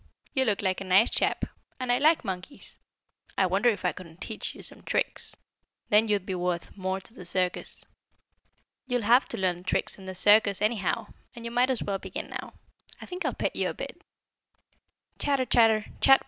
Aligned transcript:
You 0.33 0.45
look 0.45 0.63
like 0.63 0.81
a 0.81 0.83
nice 0.83 1.11
chap, 1.11 1.45
and 1.79 1.91
I 1.91 1.99
like 1.99 2.25
monkeys. 2.25 2.79
I 3.37 3.45
wonder 3.45 3.69
if 3.69 3.85
I 3.85 3.91
couldn't 3.91 4.19
teach 4.19 4.55
you 4.55 4.63
some 4.63 4.81
tricks. 4.81 5.35
Then 5.89 6.07
you'd 6.07 6.25
be 6.25 6.33
worth 6.33 6.75
more 6.75 6.99
to 6.99 7.13
the 7.13 7.23
circus. 7.23 7.85
You'll 8.87 9.03
have 9.03 9.27
to 9.27 9.37
learn 9.37 9.63
tricks 9.63 9.99
in 9.99 10.07
the 10.07 10.15
circus, 10.15 10.59
anyhow, 10.59 11.13
and 11.35 11.45
you 11.45 11.51
might 11.51 11.69
as 11.69 11.83
well 11.83 11.99
begin 11.99 12.29
now. 12.31 12.53
I 12.99 13.05
think 13.05 13.27
I'll 13.27 13.35
pet 13.35 13.55
you 13.55 13.69
a 13.69 13.75
bit." 13.75 14.01
"Chatter! 15.19 15.45
Chatter! 15.45 15.85
Chat! 16.01 16.19